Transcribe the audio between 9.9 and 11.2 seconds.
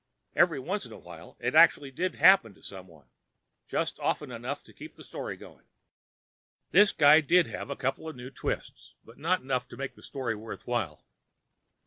the story worthwhile.